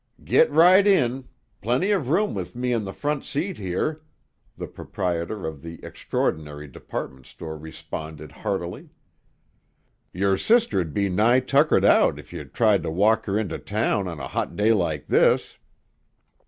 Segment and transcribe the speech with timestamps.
[0.23, 1.25] "Git right in;
[1.61, 4.01] plenty of room with me on the front seat here,"
[4.57, 8.89] the proprietor of the extraordinary department store responded heartily.
[10.11, 14.07] "Yer sister 'd be nigh tuckered out ef you tried ter walk her inter town
[14.07, 15.59] on a hot day like this."